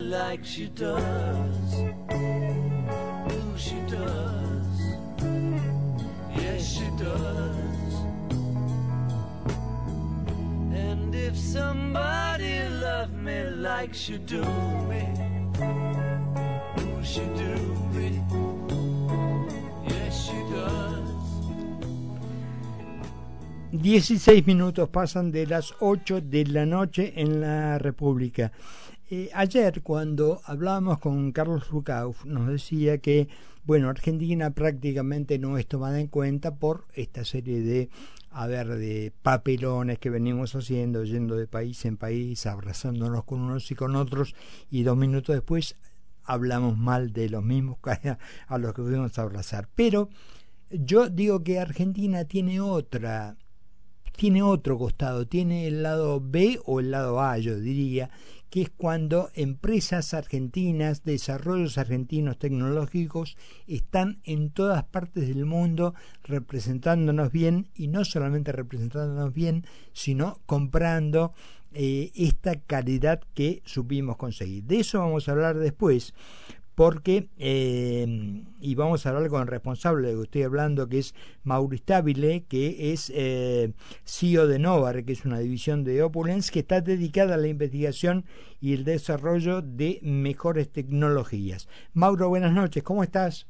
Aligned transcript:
like 0.00 0.44
she 0.44 0.68
does. 0.68 1.74
Ooh, 3.32 3.56
she 3.56 3.80
does. 3.88 4.80
Yes, 6.36 6.64
she 6.64 6.88
does. 6.96 7.94
And 10.72 11.12
if 11.12 11.36
somebody 11.36 12.68
loved 12.68 13.12
me 13.12 13.50
like 13.50 13.92
she 13.92 14.18
do 14.18 14.42
me, 14.88 15.02
ooh, 16.78 17.04
she 17.04 17.24
do 17.34 17.56
me. 17.92 18.57
16 23.72 24.46
minutos 24.46 24.88
pasan 24.88 25.30
de 25.30 25.46
las 25.46 25.74
8 25.80 26.22
de 26.22 26.46
la 26.46 26.64
noche 26.64 27.12
en 27.16 27.42
la 27.42 27.78
República. 27.78 28.50
Eh, 29.10 29.28
ayer 29.34 29.82
cuando 29.82 30.40
hablábamos 30.44 30.98
con 31.00 31.32
Carlos 31.32 31.68
Rucauf 31.68 32.24
nos 32.24 32.48
decía 32.48 32.96
que 32.96 33.28
bueno 33.64 33.90
Argentina 33.90 34.50
prácticamente 34.52 35.38
no 35.38 35.58
es 35.58 35.66
tomada 35.66 36.00
en 36.00 36.06
cuenta 36.06 36.56
por 36.56 36.86
esta 36.94 37.26
serie 37.26 37.60
de 37.60 37.90
a 38.30 38.46
ver 38.46 38.68
de 38.68 39.12
papelones 39.22 39.98
que 39.98 40.08
venimos 40.08 40.54
haciendo 40.54 41.04
yendo 41.04 41.36
de 41.36 41.46
país 41.46 41.84
en 41.84 41.98
país 41.98 42.46
abrazándonos 42.46 43.24
con 43.24 43.40
unos 43.40 43.70
y 43.70 43.74
con 43.74 43.96
otros 43.96 44.34
y 44.70 44.82
dos 44.82 44.96
minutos 44.96 45.34
después 45.34 45.76
hablamos 46.24 46.78
mal 46.78 47.12
de 47.12 47.28
los 47.28 47.44
mismos 47.44 47.76
a 48.46 48.58
los 48.58 48.72
que 48.72 48.82
fuimos 48.82 49.18
a 49.18 49.22
abrazar 49.22 49.68
pero 49.74 50.08
yo 50.70 51.10
digo 51.10 51.42
que 51.42 51.60
Argentina 51.60 52.24
tiene 52.24 52.60
otra 52.60 53.36
tiene 54.18 54.42
otro 54.42 54.76
costado, 54.76 55.28
tiene 55.28 55.68
el 55.68 55.84
lado 55.84 56.20
B 56.20 56.58
o 56.66 56.80
el 56.80 56.90
lado 56.90 57.20
A, 57.20 57.38
yo 57.38 57.56
diría, 57.56 58.10
que 58.50 58.62
es 58.62 58.68
cuando 58.68 59.30
empresas 59.34 60.12
argentinas, 60.12 61.04
desarrollos 61.04 61.78
argentinos 61.78 62.36
tecnológicos 62.36 63.36
están 63.68 64.18
en 64.24 64.50
todas 64.50 64.82
partes 64.82 65.28
del 65.28 65.46
mundo 65.46 65.94
representándonos 66.24 67.30
bien 67.30 67.68
y 67.76 67.86
no 67.86 68.04
solamente 68.04 68.50
representándonos 68.50 69.32
bien, 69.32 69.64
sino 69.92 70.40
comprando 70.46 71.32
eh, 71.72 72.10
esta 72.16 72.56
calidad 72.56 73.20
que 73.34 73.62
supimos 73.66 74.16
conseguir. 74.16 74.64
De 74.64 74.80
eso 74.80 74.98
vamos 74.98 75.28
a 75.28 75.32
hablar 75.32 75.58
después, 75.58 76.12
porque, 76.78 77.28
eh, 77.40 78.06
y 78.60 78.74
vamos 78.76 79.04
a 79.04 79.08
hablar 79.08 79.28
con 79.30 79.42
el 79.42 79.48
responsable 79.48 80.06
de 80.06 80.14
que 80.14 80.22
estoy 80.22 80.42
hablando, 80.44 80.88
que 80.88 81.00
es 81.00 81.12
Mauricio 81.42 81.82
Stabile, 81.82 82.44
que 82.44 82.92
es 82.92 83.10
eh, 83.16 83.72
CEO 84.04 84.46
de 84.46 84.60
Novar, 84.60 85.04
que 85.04 85.10
es 85.10 85.24
una 85.24 85.40
división 85.40 85.82
de 85.82 86.04
Opulence, 86.04 86.52
que 86.52 86.60
está 86.60 86.80
dedicada 86.80 87.34
a 87.34 87.36
la 87.36 87.48
investigación 87.48 88.26
y 88.60 88.74
el 88.74 88.84
desarrollo 88.84 89.60
de 89.60 89.98
mejores 90.04 90.70
tecnologías. 90.70 91.68
Mauro, 91.94 92.28
buenas 92.28 92.52
noches, 92.52 92.84
¿cómo 92.84 93.02
estás? 93.02 93.48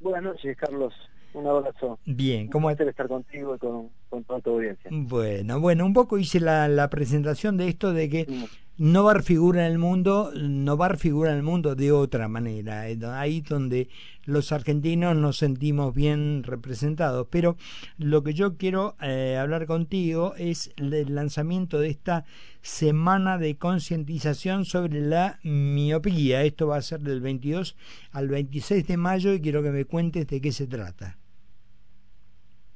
Buenas 0.00 0.24
noches, 0.24 0.58
Carlos. 0.58 0.92
Un 1.32 1.46
abrazo. 1.46 1.98
Bien, 2.04 2.48
¿cómo 2.48 2.70
estás? 2.70 2.86
estar 2.86 3.08
contigo 3.08 3.56
y 3.56 3.58
con, 3.58 3.88
con, 4.08 4.24
toda 4.24 4.40
tu 4.40 4.50
audiencia. 4.50 4.90
Bueno, 4.92 5.60
bueno, 5.60 5.84
un 5.86 5.92
poco 5.92 6.18
hice 6.18 6.40
la, 6.40 6.68
la 6.68 6.90
presentación 6.90 7.56
de 7.56 7.68
esto 7.68 7.92
de 7.92 8.08
que 8.08 8.26
sí. 8.28 8.46
Novar 8.76 9.22
figura 9.22 9.66
en 9.66 9.72
el 9.72 9.78
mundo, 9.78 10.32
Novar 10.34 10.98
figura 10.98 11.30
en 11.30 11.36
el 11.36 11.42
mundo 11.44 11.76
de 11.76 11.92
otra 11.92 12.26
manera, 12.26 12.80
ahí 13.20 13.40
donde 13.40 13.88
los 14.24 14.50
argentinos 14.50 15.14
nos 15.14 15.36
sentimos 15.36 15.94
bien 15.94 16.42
representados. 16.42 17.28
Pero 17.30 17.56
lo 17.98 18.24
que 18.24 18.34
yo 18.34 18.56
quiero 18.56 18.96
eh, 19.00 19.38
hablar 19.40 19.66
contigo 19.66 20.34
es 20.38 20.72
el 20.76 21.14
lanzamiento 21.14 21.78
de 21.78 21.90
esta 21.90 22.24
semana 22.62 23.38
de 23.38 23.56
concientización 23.56 24.64
sobre 24.64 25.00
la 25.02 25.38
miopía. 25.44 26.42
Esto 26.42 26.66
va 26.66 26.78
a 26.78 26.82
ser 26.82 26.98
del 26.98 27.20
22 27.20 27.76
al 28.10 28.26
26 28.26 28.88
de 28.88 28.96
mayo 28.96 29.32
y 29.32 29.40
quiero 29.40 29.62
que 29.62 29.70
me 29.70 29.84
cuentes 29.84 30.26
de 30.26 30.40
qué 30.40 30.50
se 30.50 30.66
trata. 30.66 31.16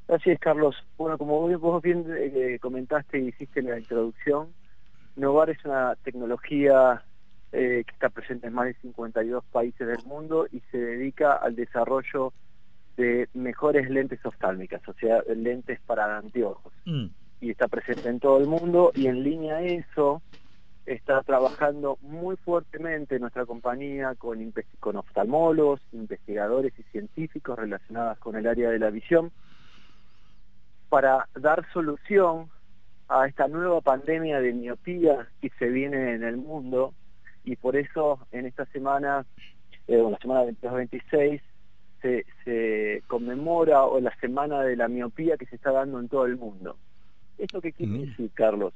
Así 0.09 0.31
es, 0.31 0.41
Carlos. 0.41 0.75
Bueno, 0.97 1.19
como 1.19 1.47
vos 1.59 1.83
bien 1.83 2.07
eh, 2.09 2.59
comentaste 2.61 3.19
y 3.19 3.29
hiciste 3.29 3.61
en 3.61 3.71
la 3.71 3.79
introducción, 3.79 4.49
Novar 5.17 5.51
es 5.51 5.63
una 5.65 5.97
tecnología 5.97 7.03
eh, 7.53 7.85
que 7.87 7.93
está 7.93 8.09
presente 8.09 8.47
en 8.47 8.55
más 8.55 8.67
de 8.67 8.75
52 8.75 9.45
países 9.53 9.87
del 9.87 10.05
mundo 10.07 10.47
y 10.51 10.61
se 10.71 10.79
dedica 10.79 11.35
al 11.35 11.57
desarrollo 11.57 12.33
de 12.97 13.29
mejores 13.35 13.91
lentes 13.91 14.25
oftálmicas, 14.25 14.81
o 14.89 14.95
sea, 14.95 15.23
lentes 15.35 15.79
para 15.81 16.17
anteojos. 16.17 16.73
Mm. 16.87 17.07
Y 17.41 17.51
está 17.51 17.69
presente 17.69 18.09
en 18.09 18.19
todo 18.19 18.39
el 18.39 18.47
mundo 18.47 18.93
y 18.95 19.07
en 19.07 19.23
línea 19.23 19.57
a 19.57 19.63
eso 19.63 20.23
está 20.87 21.23
trabajando 21.23 21.99
muy 22.01 22.37
fuertemente 22.37 23.19
nuestra 23.19 23.45
compañía 23.45 24.15
con, 24.15 24.53
con 24.81 24.97
oftalmólogos, 24.97 25.81
investigadores 25.93 26.73
y 26.79 26.83
científicos 26.85 27.59
relacionados 27.59 28.19
con 28.19 28.37
el 28.37 28.47
área 28.47 28.71
de 28.71 28.79
la 28.79 28.91
visión 28.91 29.31
para 30.89 31.29
dar 31.35 31.67
solución 31.73 32.49
a 33.09 33.27
esta 33.27 33.49
nueva 33.49 33.81
pandemia 33.81 34.41
de 34.41 34.53
miopía 34.53 35.29
que 35.41 35.51
se 35.59 35.69
viene 35.69 36.15
en 36.15 36.25
el 36.25 36.37
mundo 36.37 36.95
y 37.45 37.57
por 37.57 37.77
eso 37.77 38.21
en 38.33 38.47
esta 38.47 38.67
semana, 38.67 39.25
eh, 39.87 40.03
la 40.11 40.19
semana 40.19 40.45
22-26, 40.45 41.41
se, 42.03 42.27
se 42.45 43.03
conmemora 43.07 43.85
o 43.85 44.01
la 44.01 44.15
semana 44.21 44.63
de 44.63 44.77
la 44.77 44.89
miopía 44.89 45.37
que 45.37 45.47
se 45.47 45.57
está 45.57 45.73
dando 45.73 45.99
en 45.99 46.09
todo 46.09 46.27
el 46.27 46.37
mundo. 46.37 46.77
¿Esto 47.39 47.61
qué 47.61 47.73
quiere 47.73 48.07
decir, 48.07 48.31
Carlos? 48.35 48.75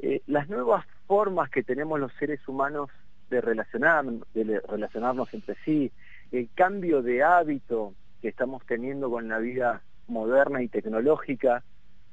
Eh, 0.00 0.20
las 0.26 0.48
nuevas 0.48 0.84
formas 1.06 1.48
que 1.50 1.62
tenemos 1.62 1.98
los 1.98 2.12
seres 2.14 2.46
humanos 2.48 2.90
de, 3.30 3.40
relacionar, 3.40 4.04
de 4.34 4.60
relacionarnos 4.60 5.32
entre 5.32 5.56
sí, 5.64 5.90
el 6.32 6.48
cambio 6.54 7.02
de 7.02 7.22
hábito 7.22 7.94
que 8.20 8.28
estamos 8.28 8.62
teniendo 8.66 9.10
con 9.10 9.28
la 9.28 9.38
vida 9.38 9.82
moderna 10.06 10.62
y 10.62 10.68
tecnológica, 10.68 11.64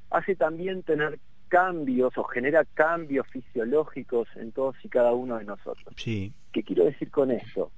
hace 0.09 0.35
también 0.35 0.83
tener 0.83 1.19
cambios 1.51 2.17
o 2.17 2.23
genera 2.23 2.63
cambios 2.73 3.27
fisiológicos 3.27 4.27
en 4.35 4.53
todos 4.53 4.75
y 4.83 4.89
cada 4.89 5.11
uno 5.11 5.37
de 5.37 5.43
nosotros. 5.43 5.93
Sí. 5.97 6.33
¿Qué 6.53 6.63
quiero 6.63 6.85
decir 6.85 7.11
con 7.11 7.29
esto? 7.29 7.71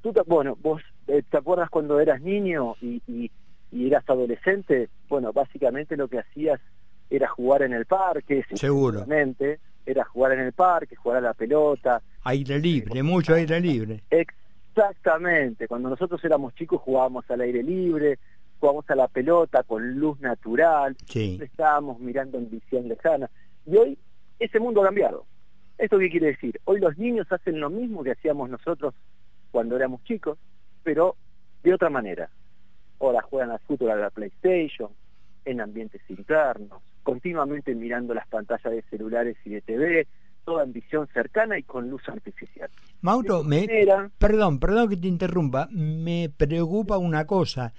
Tú 0.00 0.12
te, 0.12 0.22
bueno, 0.22 0.56
vos 0.62 0.82
eh, 1.08 1.22
te 1.28 1.36
acuerdas 1.36 1.68
cuando 1.68 1.98
eras 1.98 2.20
niño 2.20 2.76
y, 2.80 3.02
y, 3.08 3.30
y, 3.72 3.86
eras 3.88 4.04
adolescente, 4.08 4.88
bueno, 5.08 5.32
básicamente 5.32 5.96
lo 5.96 6.06
que 6.06 6.20
hacías 6.20 6.60
era 7.10 7.26
jugar 7.28 7.62
en 7.62 7.72
el 7.72 7.86
parque, 7.86 8.44
seguro, 8.54 9.04
era 9.84 10.04
jugar 10.04 10.32
en 10.32 10.40
el 10.40 10.52
parque, 10.52 10.94
jugar 10.94 11.18
a 11.18 11.20
la 11.22 11.34
pelota, 11.34 12.00
aire 12.22 12.60
libre, 12.60 13.02
mucho 13.02 13.34
aire 13.34 13.58
libre. 13.58 14.02
Exactamente, 14.10 15.66
cuando 15.66 15.88
nosotros 15.88 16.22
éramos 16.24 16.54
chicos 16.54 16.80
jugábamos 16.82 17.28
al 17.30 17.40
aire 17.40 17.62
libre, 17.62 18.18
jugamos 18.60 18.88
a 18.90 18.94
la 18.94 19.08
pelota 19.08 19.62
con 19.62 19.98
luz 19.98 20.20
natural, 20.20 20.96
sí. 21.06 21.38
estábamos 21.42 21.98
mirando 22.00 22.38
en 22.38 22.50
visión 22.50 22.88
lejana. 22.88 23.30
Y 23.66 23.76
hoy 23.76 23.98
ese 24.38 24.60
mundo 24.60 24.82
ha 24.82 24.86
cambiado. 24.86 25.26
¿Esto 25.76 25.98
qué 25.98 26.10
quiere 26.10 26.28
decir? 26.28 26.60
Hoy 26.64 26.80
los 26.80 26.98
niños 26.98 27.30
hacen 27.30 27.60
lo 27.60 27.70
mismo 27.70 28.02
que 28.02 28.12
hacíamos 28.12 28.50
nosotros 28.50 28.94
cuando 29.50 29.76
éramos 29.76 30.02
chicos, 30.04 30.38
pero 30.82 31.16
de 31.62 31.74
otra 31.74 31.90
manera. 31.90 32.30
Ahora 33.00 33.22
juegan 33.22 33.52
al 33.52 33.60
fútbol 33.60 33.90
a 33.92 33.96
la 33.96 34.10
PlayStation, 34.10 34.90
en 35.44 35.60
ambientes 35.60 36.02
internos, 36.08 36.82
continuamente 37.02 37.74
mirando 37.74 38.12
las 38.12 38.26
pantallas 38.26 38.72
de 38.72 38.82
celulares 38.90 39.36
y 39.44 39.50
de 39.50 39.60
TV, 39.62 40.06
toda 40.44 40.64
en 40.64 40.72
visión 40.72 41.06
cercana 41.12 41.58
y 41.58 41.62
con 41.62 41.88
luz 41.88 42.02
artificial. 42.08 42.70
Mauro, 43.00 43.44
me, 43.44 43.60
manera, 43.60 44.10
perdón, 44.18 44.58
perdón 44.58 44.88
que 44.88 44.96
te 44.96 45.06
interrumpa, 45.06 45.68
me 45.70 46.30
preocupa 46.36 46.98
una 46.98 47.26
cosa. 47.26 47.72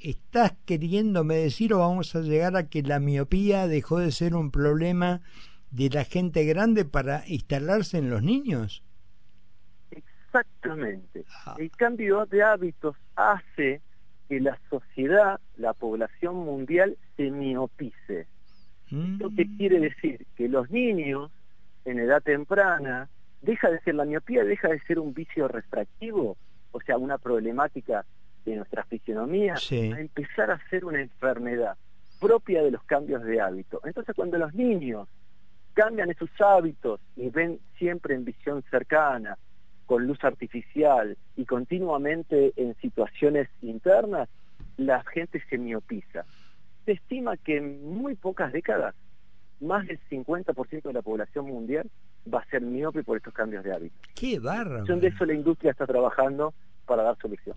¿Estás 0.00 0.52
queriéndome 0.66 1.36
decir 1.36 1.72
o 1.72 1.78
vamos 1.78 2.14
a 2.14 2.20
llegar 2.20 2.56
a 2.56 2.68
que 2.68 2.82
la 2.82 3.00
miopía 3.00 3.66
dejó 3.66 3.98
de 3.98 4.12
ser 4.12 4.34
un 4.34 4.50
problema 4.50 5.22
de 5.70 5.88
la 5.90 6.04
gente 6.04 6.44
grande 6.44 6.84
para 6.84 7.22
instalarse 7.26 7.98
en 7.98 8.10
los 8.10 8.22
niños? 8.22 8.82
Exactamente. 9.90 11.24
Ah. 11.46 11.56
El 11.58 11.70
cambio 11.70 12.26
de 12.26 12.42
hábitos 12.42 12.96
hace 13.14 13.80
que 14.28 14.40
la 14.40 14.58
sociedad, 14.68 15.40
la 15.56 15.72
población 15.72 16.36
mundial, 16.36 16.98
se 17.16 17.30
miopice. 17.30 18.26
Mm. 18.90 19.14
¿Esto 19.14 19.30
qué 19.36 19.46
quiere 19.56 19.80
decir? 19.80 20.26
Que 20.36 20.48
los 20.48 20.70
niños, 20.70 21.30
en 21.84 21.98
edad 22.00 22.22
temprana, 22.22 23.08
deja 23.40 23.70
de 23.70 23.80
ser 23.80 23.94
la 23.94 24.04
miopía, 24.04 24.44
deja 24.44 24.68
de 24.68 24.80
ser 24.80 24.98
un 24.98 25.14
vicio 25.14 25.48
refractivo, 25.48 26.36
o 26.72 26.80
sea, 26.80 26.98
una 26.98 27.18
problemática 27.18 28.04
de 28.50 28.56
nuestra 28.56 28.84
fisionomía, 28.84 29.56
sí. 29.56 29.92
a 29.92 30.00
empezar 30.00 30.50
a 30.50 30.60
ser 30.68 30.84
una 30.84 31.00
enfermedad 31.00 31.76
propia 32.20 32.62
de 32.62 32.70
los 32.70 32.82
cambios 32.84 33.22
de 33.24 33.40
hábito. 33.40 33.80
Entonces, 33.84 34.14
cuando 34.14 34.38
los 34.38 34.54
niños 34.54 35.08
cambian 35.74 36.10
esos 36.10 36.30
hábitos 36.40 37.00
y 37.16 37.28
ven 37.28 37.60
siempre 37.78 38.14
en 38.14 38.24
visión 38.24 38.62
cercana, 38.70 39.36
con 39.84 40.06
luz 40.06 40.22
artificial 40.24 41.16
y 41.36 41.44
continuamente 41.44 42.52
en 42.56 42.74
situaciones 42.76 43.48
internas, 43.62 44.28
la 44.76 45.02
gente 45.04 45.42
se 45.48 45.58
miopiza. 45.58 46.24
Se 46.84 46.92
estima 46.92 47.36
que 47.36 47.58
en 47.58 47.84
muy 47.84 48.14
pocas 48.14 48.52
décadas, 48.52 48.94
más 49.60 49.86
del 49.86 50.00
50% 50.10 50.82
de 50.82 50.92
la 50.92 51.02
población 51.02 51.46
mundial 51.46 51.88
va 52.32 52.40
a 52.40 52.46
ser 52.46 52.62
miope 52.62 53.02
por 53.02 53.16
estos 53.16 53.32
cambios 53.32 53.64
de 53.64 53.72
hábito. 53.72 53.96
Qué 54.14 54.38
bárbaro. 54.38 54.84
De 54.84 55.08
eso 55.08 55.24
la 55.24 55.34
industria 55.34 55.70
está 55.70 55.86
trabajando 55.86 56.52
para 56.84 57.02
dar 57.02 57.16
solución. 57.20 57.56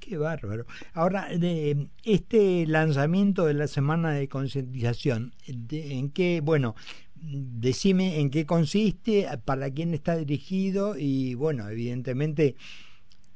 Qué 0.00 0.16
bárbaro. 0.16 0.64
Ahora, 0.94 1.28
de 1.28 1.88
este 2.04 2.66
lanzamiento 2.66 3.44
de 3.44 3.54
la 3.54 3.68
semana 3.68 4.12
de 4.12 4.28
concientización, 4.28 5.34
¿en 5.46 6.10
qué, 6.10 6.40
bueno, 6.42 6.74
decime 7.14 8.18
en 8.20 8.30
qué 8.30 8.46
consiste, 8.46 9.28
para 9.44 9.70
quién 9.70 9.92
está 9.92 10.16
dirigido 10.16 10.96
y, 10.96 11.34
bueno, 11.34 11.68
evidentemente, 11.68 12.56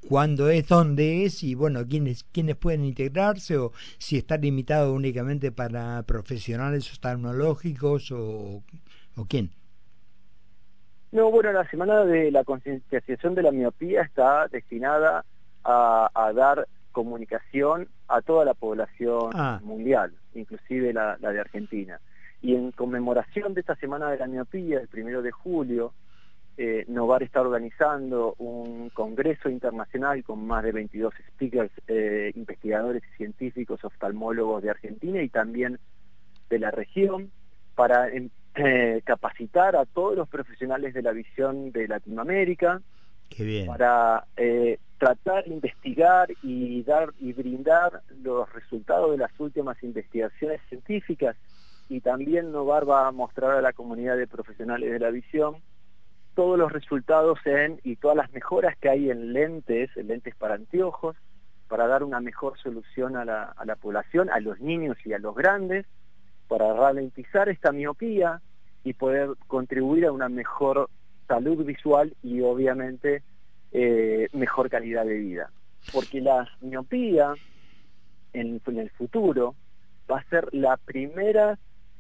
cuándo 0.09 0.49
es, 0.49 0.67
dónde 0.67 1.25
es 1.25 1.43
y, 1.43 1.55
bueno, 1.55 1.87
quiénes, 1.87 2.25
quiénes 2.25 2.57
pueden 2.57 2.85
integrarse 2.85 3.59
o 3.59 3.73
si 3.99 4.17
está 4.17 4.39
limitado 4.39 4.95
únicamente 4.95 5.53
para 5.53 6.03
profesionales 6.05 6.91
oftalmológicos 6.91 8.11
o, 8.11 8.63
o 9.17 9.25
quién. 9.27 9.51
No, 11.13 11.31
bueno, 11.31 11.53
la 11.53 11.69
semana 11.71 12.05
de 12.05 12.31
la 12.33 12.43
concientización 12.43 13.35
de 13.35 13.43
la 13.43 13.53
miopía 13.53 14.03
está 14.03 14.49
destinada 14.49 15.25
a, 15.65 16.33
dar 16.35 16.69
comunicación 16.93 17.89
a 18.09 18.23
toda 18.23 18.45
la 18.45 18.55
población 18.55 19.31
ah. 19.35 19.61
mundial, 19.63 20.13
inclusive 20.35 20.93
la, 20.93 21.17
de 21.17 21.41
Argentina. 21.41 22.01
Y 22.43 22.55
en 22.55 22.73
conmemoración 22.73 23.55
de 23.55 23.61
esta 23.61 23.75
Semana 23.77 24.11
de 24.11 24.19
la 24.19 24.27
Miopía, 24.27 24.81
el 24.81 24.89
primero 24.89 25.23
de 25.23 25.31
julio, 25.31 25.93
eh, 26.57 26.85
Novar 26.87 27.23
está 27.23 27.41
organizando 27.41 28.35
un 28.39 28.91
congreso 28.91 29.49
internacional 29.49 30.23
con 30.23 30.47
más 30.47 30.63
de 30.63 30.71
22 30.71 31.13
speakers, 31.31 31.73
eh, 31.89 32.33
investigadores 32.37 33.03
científicos, 33.17 33.85
oftalmólogos 33.85 34.63
de 34.63 34.71
Argentina 34.71 35.21
y 35.21 35.29
también 35.29 35.81
de 36.51 36.59
la 36.61 36.71
región, 36.71 37.33
para 37.75 38.09
em, 38.09 38.31
eh, 38.55 39.03
capacitar 39.05 39.75
a 39.75 39.85
todos 39.85 40.15
los 40.15 40.29
profesionales 40.29 40.95
de 40.95 41.03
la 41.03 41.11
visión 41.11 41.73
de 41.73 41.89
Latinoamérica, 41.89 42.83
para 43.67 44.27
eh, 44.37 44.79
tratar 44.99 45.47
investigar 45.49 46.29
y 46.43 46.83
dar 46.83 47.13
y 47.19 47.33
brindar 47.33 48.03
los 48.23 48.51
resultados 48.53 49.11
de 49.11 49.19
las 49.19 49.33
últimas 49.39 49.83
investigaciones 49.83 50.61
científicas. 50.69 51.37
Y 51.89 52.01
también 52.01 52.53
Novar 52.53 52.89
va 52.89 53.09
a 53.09 53.13
mostrar 53.13 53.53
a 53.53 53.61
la 53.61 53.73
comunidad 53.73 54.17
de 54.17 54.27
profesionales 54.27 54.91
de 54.91 54.99
la 54.99 55.11
visión 55.11 55.57
todos 56.35 56.59
los 56.59 56.73
resultados 56.73 57.39
en 57.45 57.81
y 57.85 57.97
todas 57.97 58.17
las 58.17 58.33
mejoras 58.33 58.77
que 58.79 58.89
hay 58.89 59.11
en 59.11 59.33
lentes, 59.33 59.91
en 59.97 60.09
lentes 60.09 60.35
para 60.35 60.55
anteojos, 60.55 61.17
para 61.69 61.87
dar 61.87 62.03
una 62.03 62.21
mejor 62.21 62.59
solución 62.59 63.17
a 63.17 63.25
la, 63.25 63.45
a 63.45 63.65
la 63.65 63.77
población, 63.77 64.31
a 64.31 64.41
los 64.41 64.61
niños 64.61 64.97
y 65.05 65.13
a 65.13 65.19
los 65.19 65.35
grandes, 65.35 65.87
para 66.49 66.73
ralentizar 66.73 67.49
esta 67.49 67.73
miopía 67.73 68.41
y 68.83 68.95
poder 68.95 69.31
contribuir 69.47 70.07
a 70.07 70.13
una 70.13 70.29
mejor 70.29 70.89
salud 71.27 71.65
visual 71.65 72.15
y 72.23 72.41
obviamente 72.41 73.23
eh, 73.73 74.29
mejor 74.33 74.71
calidad 74.71 75.05
de 75.05 75.19
vida. 75.19 75.51
Porque 75.93 76.21
la 76.21 76.49
miopía 76.61 77.35
en, 78.33 78.61
el 78.67 78.91
futuro 78.91 79.55
va 80.11 80.19
a 80.19 80.25
ser 80.25 80.49
la 80.53 80.77
primera 80.77 81.59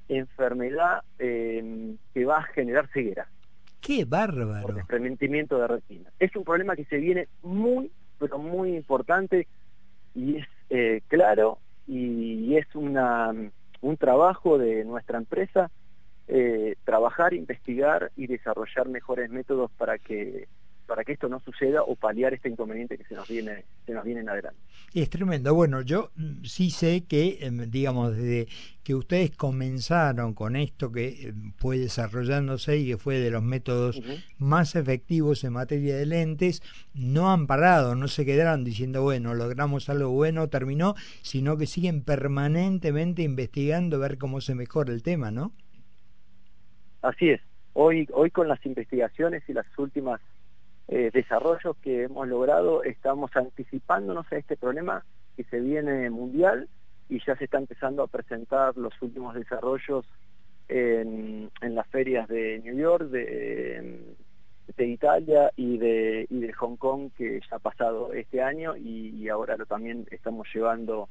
enfermedad 0.08 1.02
em, 1.18 1.96
que 2.12 2.24
va 2.24 2.38
a 2.38 2.42
generar 2.42 2.88
ceguera. 2.92 3.28
¡Qué 3.80 4.04
bárbaro! 4.04 4.62
Por 4.62 4.74
desprendimiento 4.74 5.58
de 5.58 5.68
retina. 5.68 6.10
Es 6.18 6.34
un 6.36 6.44
problema 6.44 6.76
que 6.76 6.84
se 6.86 6.96
viene 6.96 7.28
muy, 7.42 7.90
pero 8.18 8.38
muy 8.38 8.76
importante 8.76 9.46
y 10.14 10.36
es 10.36 10.46
eh, 10.70 11.02
claro 11.08 11.58
y 11.86 12.56
es 12.56 12.66
una, 12.74 13.34
un 13.82 13.96
trabajo 13.98 14.56
de 14.56 14.84
nuestra 14.84 15.18
empresa 15.18 15.70
eh, 16.28 16.76
trabajar, 16.84 17.34
investigar 17.34 18.10
y 18.16 18.26
desarrollar 18.26 18.88
mejores 18.88 19.30
métodos 19.30 19.70
para 19.72 19.98
que 19.98 20.48
para 20.86 21.04
que 21.04 21.12
esto 21.12 21.28
no 21.28 21.40
suceda 21.40 21.82
o 21.82 21.96
paliar 21.96 22.34
este 22.34 22.48
inconveniente 22.48 22.98
que 22.98 23.04
se 23.04 23.14
nos 23.14 23.28
viene 23.28 23.64
se 23.86 23.92
nos 23.92 24.04
viene 24.04 24.20
en 24.20 24.28
adelante. 24.28 24.60
Es 24.94 25.10
tremendo. 25.10 25.54
Bueno, 25.54 25.82
yo 25.82 26.10
mm, 26.16 26.44
sí 26.44 26.70
sé 26.70 27.04
que, 27.06 27.38
em, 27.40 27.70
digamos, 27.70 28.16
desde 28.16 28.48
que 28.82 28.94
ustedes 28.94 29.30
comenzaron 29.30 30.34
con 30.34 30.56
esto 30.56 30.92
que 30.92 31.28
em, 31.28 31.52
fue 31.56 31.78
desarrollándose 31.78 32.78
y 32.78 32.86
que 32.88 32.96
fue 32.96 33.18
de 33.18 33.30
los 33.30 33.42
métodos 33.42 34.00
más 34.38 34.76
efectivos 34.76 35.44
en 35.44 35.54
materia 35.54 35.96
de 35.96 36.06
lentes, 36.06 36.62
no 36.94 37.32
han 37.32 37.46
parado, 37.46 37.94
no 37.94 38.08
se 38.08 38.24
quedaron 38.24 38.64
diciendo, 38.64 39.02
bueno, 39.02 39.34
logramos 39.34 39.88
algo 39.88 40.10
bueno, 40.10 40.48
terminó, 40.48 40.94
sino 41.22 41.56
que 41.56 41.66
siguen 41.66 42.02
permanentemente 42.02 43.22
investigando, 43.22 43.98
ver 43.98 44.18
cómo 44.18 44.40
se 44.40 44.54
mejora 44.54 44.92
el 44.92 45.02
tema, 45.02 45.30
¿no? 45.30 45.52
Así 47.04 47.28
es. 47.28 47.42
Hoy, 47.74 48.08
hoy 48.14 48.30
con 48.30 48.48
las 48.48 48.64
investigaciones 48.64 49.42
y 49.46 49.52
las 49.52 49.66
últimas 49.76 50.22
eh, 50.88 51.10
desarrollos 51.12 51.76
que 51.82 52.04
hemos 52.04 52.26
logrado, 52.26 52.82
estamos 52.82 53.30
anticipándonos 53.36 54.24
a 54.32 54.36
este 54.36 54.56
problema 54.56 55.04
que 55.36 55.44
se 55.44 55.60
viene 55.60 56.08
mundial 56.08 56.66
y 57.10 57.22
ya 57.22 57.36
se 57.36 57.44
está 57.44 57.58
empezando 57.58 58.02
a 58.02 58.06
presentar 58.06 58.78
los 58.78 58.94
últimos 59.02 59.34
desarrollos 59.34 60.06
en, 60.68 61.50
las 61.60 61.86
ferias 61.88 62.26
de 62.26 62.62
New 62.64 62.78
York, 62.78 63.10
de, 63.10 64.16
Italia 64.78 65.52
y 65.56 65.76
de, 65.76 66.54
Hong 66.56 66.76
Kong 66.76 67.10
que 67.18 67.38
ya 67.50 67.56
ha 67.56 67.58
pasado 67.58 68.14
este 68.14 68.40
año 68.40 68.78
y, 68.78 69.28
ahora 69.28 69.58
también 69.66 70.06
estamos 70.10 70.48
llevando 70.54 71.10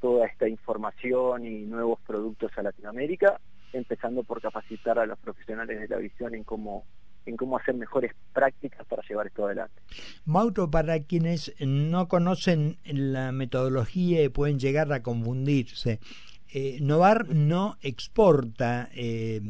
toda 0.00 0.26
esta 0.28 0.48
información 0.48 1.44
y 1.44 1.66
nuevos 1.66 2.00
productos 2.06 2.52
a 2.56 2.62
Latinoamérica 2.62 3.38
empezando 3.72 4.22
por 4.22 4.40
capacitar 4.40 4.98
a 4.98 5.06
los 5.06 5.18
profesionales 5.18 5.80
de 5.80 5.88
la 5.88 5.96
visión 5.98 6.34
en 6.34 6.44
cómo 6.44 6.84
en 7.26 7.36
cómo 7.36 7.58
hacer 7.58 7.74
mejores 7.74 8.12
prácticas 8.32 8.86
para 8.86 9.02
llevar 9.02 9.26
esto 9.26 9.46
adelante. 9.46 9.82
Mauro, 10.24 10.70
para 10.70 11.00
quienes 11.00 11.52
no 11.58 12.06
conocen 12.06 12.78
la 12.84 13.32
metodología 13.32 14.22
y 14.22 14.28
pueden 14.28 14.60
llegar 14.60 14.92
a 14.92 15.02
confundirse, 15.02 15.98
eh, 16.52 16.78
Novar 16.80 17.28
no 17.34 17.78
exporta 17.82 18.88
eh, 18.94 19.40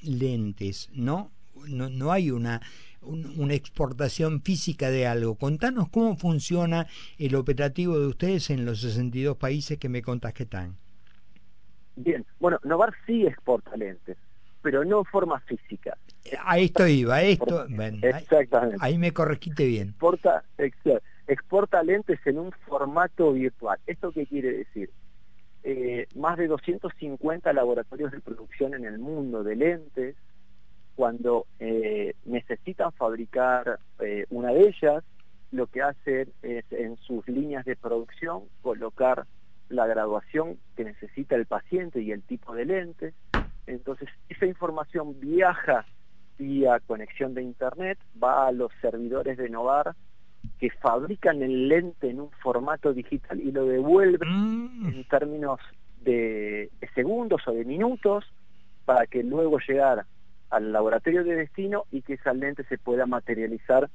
lentes, 0.00 0.88
¿no? 0.94 1.30
¿no? 1.68 1.90
No 1.90 2.12
hay 2.12 2.30
una, 2.30 2.62
una 3.02 3.54
exportación 3.54 4.42
física 4.42 4.90
de 4.90 5.06
algo. 5.06 5.34
Contanos 5.34 5.88
cómo 5.90 6.16
funciona 6.16 6.86
el 7.18 7.34
operativo 7.34 7.98
de 7.98 8.06
ustedes 8.06 8.50
en 8.50 8.64
los 8.64 8.80
62 8.80 9.36
países 9.36 9.78
que 9.78 9.88
me 9.88 10.02
contás 10.02 10.32
que 10.32 10.44
están. 10.44 10.76
Bien, 11.96 12.24
bueno, 12.38 12.58
Novar 12.62 12.94
sí 13.06 13.26
exporta 13.26 13.76
lentes, 13.76 14.16
pero 14.62 14.84
no 14.84 14.98
en 14.98 15.04
forma 15.06 15.40
física. 15.40 15.96
A 16.44 16.58
esto 16.58 16.86
iba, 16.86 17.22
esto, 17.22 17.66
exactamente. 18.02 18.76
Ahí, 18.80 18.98
me 18.98 19.12
corregiste 19.12 19.64
bien. 19.64 19.88
Exporta, 19.88 20.44
exporta 21.26 21.82
lentes 21.82 22.20
en 22.26 22.38
un 22.38 22.52
formato 22.52 23.32
virtual. 23.32 23.78
¿Esto 23.86 24.12
qué 24.12 24.26
quiere 24.26 24.52
decir? 24.52 24.90
Eh, 25.62 26.06
más 26.14 26.36
de 26.36 26.46
250 26.46 27.52
laboratorios 27.52 28.12
de 28.12 28.20
producción 28.20 28.74
en 28.74 28.84
el 28.84 28.98
mundo 28.98 29.42
de 29.42 29.56
lentes, 29.56 30.16
cuando 30.94 31.46
eh, 31.58 32.14
necesitan 32.24 32.92
fabricar 32.92 33.78
eh, 34.00 34.26
una 34.30 34.52
de 34.52 34.68
ellas, 34.68 35.02
lo 35.52 35.66
que 35.66 35.82
hacen 35.82 36.32
es 36.42 36.64
en 36.70 36.96
sus 36.98 37.26
líneas 37.28 37.64
de 37.64 37.76
producción 37.76 38.44
colocar 38.62 39.26
la 39.68 39.86
graduación 39.86 40.58
que 40.76 40.84
necesita 40.84 41.36
el 41.36 41.46
paciente 41.46 42.00
y 42.00 42.12
el 42.12 42.22
tipo 42.22 42.54
de 42.54 42.64
lente. 42.64 43.14
Entonces, 43.66 44.08
esa 44.28 44.46
información 44.46 45.18
viaja 45.20 45.84
vía 46.38 46.80
conexión 46.80 47.34
de 47.34 47.42
Internet, 47.42 47.98
va 48.22 48.46
a 48.46 48.52
los 48.52 48.70
servidores 48.80 49.38
de 49.38 49.48
Novar 49.48 49.94
que 50.58 50.70
fabrican 50.70 51.42
el 51.42 51.68
lente 51.68 52.10
en 52.10 52.20
un 52.20 52.30
formato 52.30 52.92
digital 52.92 53.40
y 53.40 53.52
lo 53.52 53.66
devuelven 53.66 54.28
mm. 54.28 54.88
en 54.88 55.04
términos 55.08 55.60
de, 56.02 56.70
segundos 56.94 57.42
o 57.46 57.52
de 57.52 57.64
minutos 57.64 58.24
para 58.84 59.06
que 59.06 59.22
luego 59.22 59.58
llegar 59.58 60.06
al 60.50 60.72
laboratorio 60.72 61.24
de 61.24 61.34
destino 61.34 61.84
y 61.90 62.02
que 62.02 62.14
esa 62.14 62.32
lente 62.32 62.64
se 62.64 62.78
pueda 62.78 63.06
materializar 63.06 63.90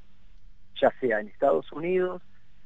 ya 0.80 0.92
sea 1.00 1.20
en 1.20 1.28
Estados 1.28 1.72
Unidos, 1.72 2.22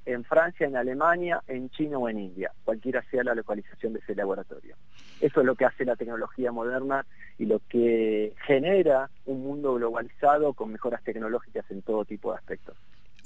en 0.06 0.24
Francia, 0.24 0.68
en 0.68 0.76
Alemania, 0.76 1.42
en 1.48 1.70
China 1.70 1.98
o 1.98 2.08
en 2.10 2.20
India, 2.20 2.52
cualquiera 2.64 3.04
sea 3.10 3.24
la 3.24 3.36
localización 3.36 3.94
de 3.94 4.00
ese 4.00 4.16
laboratorio. 4.16 4.76
Eso 5.20 5.40
es 5.40 5.46
lo 5.46 5.56
que 5.56 5.66
hace 5.66 5.86
la 5.86 5.96
tecnología 5.96 6.52
moderna 6.52 7.06
y 7.38 7.46
lo 7.46 7.62
que 7.68 8.34
genera 8.46 9.10
un 9.26 9.42
mundo 9.42 9.74
globalizado 9.76 10.54
con 10.54 10.72
mejoras 10.72 11.04
tecnológicas 11.04 11.66
en 11.72 11.82
todo 11.82 12.06
tipo 12.06 12.32
de 12.32 12.38
aspectos. 12.38 12.76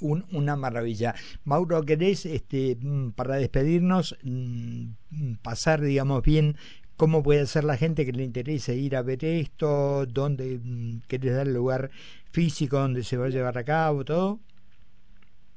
una 0.02 0.56
maravilla. 0.56 1.14
Mauro, 1.44 1.82
¿querés, 1.82 2.24
este, 2.24 2.78
mm, 2.80 3.10
para 3.10 3.34
despedirnos, 3.36 4.16
mm, 4.22 5.34
pasar, 5.42 5.82
digamos, 5.82 6.22
bien 6.22 6.56
cómo 6.96 7.22
puede 7.22 7.44
ser 7.46 7.64
la 7.64 7.76
gente 7.76 8.06
que 8.06 8.12
le 8.12 8.24
interese 8.24 8.74
ir 8.76 8.96
a 8.96 9.02
ver 9.02 9.24
esto, 9.24 10.06
dónde 10.06 10.58
mm, 10.62 11.00
querés 11.06 11.34
dar 11.34 11.46
el 11.46 11.52
lugar 11.52 11.90
físico 12.30 12.78
donde 12.78 13.04
se 13.04 13.18
va 13.18 13.26
a 13.26 13.28
llevar 13.28 13.58
a 13.58 13.64
cabo, 13.64 14.04
todo? 14.04 14.40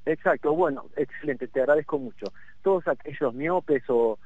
Exacto, 0.06 0.54
bueno, 0.54 0.86
excelente, 0.96 1.48
te 1.48 1.62
agradezco 1.62 1.98
mucho. 1.98 2.28
Todos 2.62 2.88
aquellos 2.88 3.34
miopes 3.34 3.82
o, 3.88 4.20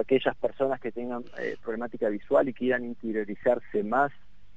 aquellas 0.00 0.34
personas 0.36 0.80
que 0.80 0.90
tengan 0.90 1.22
eh, 1.38 1.56
problemática 1.62 2.08
visual 2.08 2.48
y 2.48 2.54
quieran 2.54 2.84
interiorizarse 2.84 3.84
más 3.84 4.10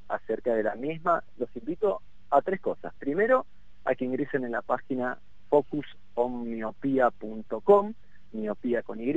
acerca 0.07 0.55
de 0.55 0.63
la 0.63 0.73
misma, 0.75 1.23
los 1.37 1.55
invito 1.55 2.01
A 2.29 2.41
tres 2.41 2.59
cosas. 2.61 2.93
Primero, 2.97 3.45
a 3.85 3.95
que 3.95 4.05
ingresen 4.05 4.45
en 4.45 4.51
la 4.51 4.61
página 4.61 5.17
focusonmiopía.com, 5.49 7.93
miopía 8.31 8.83
con 8.83 9.01
Y, 9.01 9.11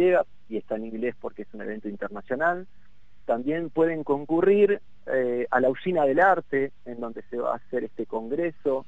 y 0.48 0.56
está 0.56 0.76
en 0.76 0.86
inglés 0.86 1.14
porque 1.20 1.42
es 1.42 1.54
un 1.54 1.60
evento 1.62 1.88
internacional. 1.88 2.66
También 3.24 3.70
pueden 3.70 4.04
concurrir 4.04 4.80
eh, 5.06 5.46
a 5.50 5.60
la 5.60 5.70
usina 5.70 6.04
del 6.04 6.20
arte, 6.20 6.72
en 6.84 7.00
donde 7.00 7.22
se 7.30 7.38
va 7.38 7.52
a 7.52 7.56
hacer 7.56 7.84
este 7.84 8.04
congreso 8.06 8.84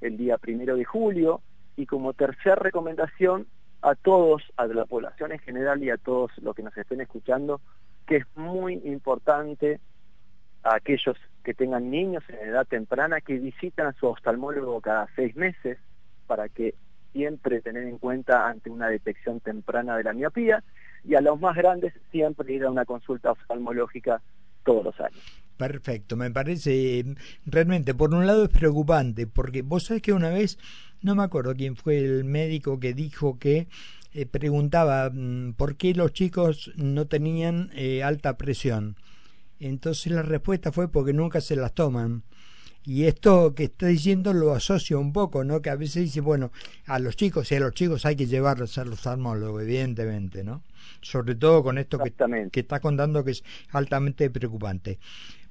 el 0.00 0.16
día 0.16 0.38
primero 0.38 0.76
de 0.76 0.84
julio. 0.84 1.40
Y 1.78 1.86
como 1.86 2.12
tercera 2.12 2.56
recomendación, 2.56 3.46
a 3.82 3.94
todos, 3.94 4.42
a 4.56 4.66
la 4.66 4.84
población 4.84 5.30
en 5.30 5.38
general 5.38 5.80
y 5.84 5.90
a 5.90 5.96
todos 5.96 6.32
los 6.42 6.56
que 6.56 6.64
nos 6.64 6.76
estén 6.76 7.00
escuchando, 7.00 7.60
que 8.04 8.16
es 8.16 8.26
muy 8.34 8.74
importante 8.84 9.78
a 10.64 10.74
aquellos 10.74 11.16
que 11.44 11.54
tengan 11.54 11.88
niños 11.88 12.24
en 12.30 12.48
edad 12.48 12.66
temprana 12.66 13.20
que 13.20 13.38
visitan 13.38 13.86
a 13.86 13.92
su 13.92 14.08
oftalmólogo 14.08 14.80
cada 14.80 15.06
seis 15.14 15.36
meses 15.36 15.78
para 16.26 16.48
que 16.48 16.74
siempre 17.12 17.62
tener 17.62 17.84
en 17.84 17.98
cuenta 17.98 18.48
ante 18.48 18.70
una 18.70 18.88
detección 18.88 19.38
temprana 19.38 19.96
de 19.96 20.02
la 20.02 20.12
miopía 20.12 20.64
y 21.04 21.14
a 21.14 21.20
los 21.20 21.40
más 21.40 21.56
grandes 21.56 21.94
siempre 22.10 22.52
ir 22.52 22.64
a 22.64 22.72
una 22.72 22.84
consulta 22.84 23.30
oftalmológica 23.30 24.20
todos 24.64 24.84
los 24.84 25.00
años. 25.00 25.20
Perfecto, 25.58 26.16
me 26.16 26.30
parece 26.30 27.04
realmente, 27.44 27.92
por 27.92 28.14
un 28.14 28.26
lado 28.26 28.44
es 28.44 28.48
preocupante, 28.48 29.26
porque 29.26 29.62
vos 29.62 29.86
sabés 29.86 30.02
que 30.02 30.12
una 30.12 30.30
vez, 30.30 30.56
no 31.02 31.14
me 31.14 31.22
acuerdo 31.22 31.54
quién 31.54 31.76
fue 31.76 31.98
el 31.98 32.24
médico 32.24 32.80
que 32.80 32.94
dijo 32.94 33.38
que 33.38 33.68
eh, 34.14 34.26
preguntaba 34.26 35.10
mm, 35.10 35.54
por 35.54 35.76
qué 35.76 35.94
los 35.94 36.12
chicos 36.12 36.72
no 36.76 37.06
tenían 37.06 37.70
eh, 37.74 38.02
alta 38.02 38.36
presión. 38.36 38.96
Entonces 39.60 40.12
la 40.12 40.22
respuesta 40.22 40.72
fue 40.72 40.90
porque 40.90 41.12
nunca 41.12 41.40
se 41.40 41.56
las 41.56 41.72
toman. 41.74 42.22
Y 42.84 43.04
esto 43.04 43.54
que 43.54 43.64
está 43.64 43.86
diciendo 43.86 44.32
lo 44.32 44.54
asocio 44.54 44.98
un 44.98 45.12
poco, 45.12 45.44
¿no? 45.44 45.60
Que 45.60 45.68
a 45.68 45.76
veces 45.76 46.04
dice, 46.04 46.20
bueno, 46.22 46.52
a 46.86 46.98
los 46.98 47.16
chicos 47.16 47.52
y 47.52 47.56
a 47.56 47.60
los 47.60 47.74
chicos 47.74 48.06
hay 48.06 48.16
que 48.16 48.26
llevarlos 48.26 48.78
a 48.78 48.84
los 48.84 48.94
oftalmólogos, 48.94 49.62
evidentemente, 49.62 50.42
¿no? 50.42 50.62
Sobre 51.02 51.34
todo 51.34 51.62
con 51.62 51.76
esto 51.76 51.98
que, 51.98 52.14
que 52.50 52.60
está 52.60 52.80
contando 52.80 53.24
que 53.24 53.32
es 53.32 53.44
altamente 53.72 54.30
preocupante. 54.30 54.98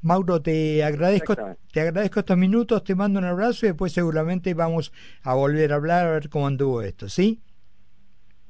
Mauro, 0.02 0.42
te 0.42 0.84
agradezco, 0.84 1.36
te 1.72 1.82
agradezco 1.82 2.20
estos 2.20 2.38
minutos, 2.38 2.84
te 2.84 2.96
mando 2.96 3.20
un 3.20 3.26
abrazo 3.26 3.66
y 3.66 3.70
después 3.70 3.92
seguramente 3.92 4.54
vamos 4.54 4.92
a 5.24 5.34
volver 5.34 5.74
a 5.74 5.76
hablar 5.76 6.08
a 6.08 6.12
ver 6.12 6.30
cómo 6.30 6.48
anduvo 6.48 6.82
esto, 6.82 7.10
¿sí? 7.10 7.42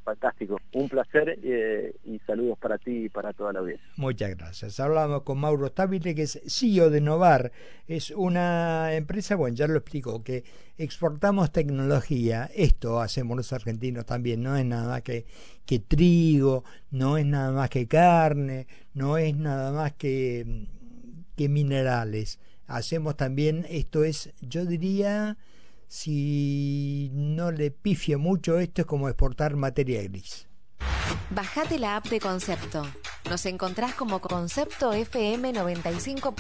Fantástico, 0.08 0.58
un 0.72 0.88
placer 0.88 1.38
eh, 1.44 1.94
y 2.06 2.18
saludos 2.20 2.58
para 2.60 2.78
ti 2.78 3.06
y 3.06 3.10
para 3.10 3.34
toda 3.34 3.52
la 3.52 3.60
audiencia. 3.60 3.86
Muchas 3.98 4.38
gracias. 4.38 4.80
Hablamos 4.80 5.24
con 5.24 5.38
Mauro 5.38 5.68
Stabile, 5.68 6.16
que 6.16 6.22
es 6.22 6.42
CEO 6.48 6.90
de 6.90 7.02
Novar. 7.02 7.52
Es 7.90 8.12
una 8.12 8.94
empresa, 8.94 9.36
bueno, 9.36 9.58
ya 9.58 9.68
lo 9.68 9.80
explico, 9.80 10.24
que 10.24 10.46
exportamos 10.78 11.52
tecnología. 11.52 12.50
Esto 12.56 13.02
hacemos 13.02 13.36
los 13.36 13.52
argentinos 13.52 14.06
también. 14.06 14.42
No 14.42 14.56
es 14.56 14.64
nada 14.64 14.88
más 14.88 15.02
que, 15.02 15.26
que 15.66 15.80
trigo, 15.80 16.64
no 16.90 17.18
es 17.18 17.26
nada 17.26 17.52
más 17.52 17.70
que 17.70 17.86
carne, 17.86 18.66
no 18.94 19.18
es 19.18 19.36
nada 19.36 19.74
más 19.74 19.92
que, 19.92 20.68
que 21.38 21.48
minerales. 21.48 22.40
Hacemos 22.66 23.16
también, 23.16 23.66
esto 23.70 24.04
es, 24.04 24.34
yo 24.42 24.66
diría 24.66 25.38
si 25.88 27.10
no 27.14 27.52
le 27.52 27.72
pifio 27.72 28.20
mucho, 28.20 28.60
esto 28.60 28.82
es 28.82 28.88
como 28.88 29.08
exportar 29.08 29.56
materia 29.56 30.04
gris. 30.04 30.48
Bajate 31.30 31.80
la 31.80 31.98
app 31.98 32.08
de 32.08 32.20
Concepto. 32.20 32.86
Nos 33.30 33.46
encontrás 33.46 33.94
como 33.94 34.20
Concepto 34.20 34.94
FM 34.94 35.54
95. 35.54 36.36